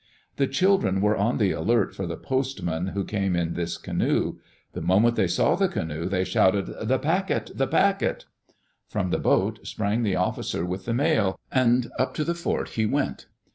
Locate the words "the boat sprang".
9.11-10.01